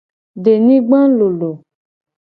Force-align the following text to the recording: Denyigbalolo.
Denyigbalolo. 0.43 1.51